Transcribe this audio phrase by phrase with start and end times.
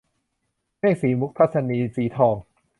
[0.79, 2.35] เมฆสีมุก- ทัศนีย์ สีทอง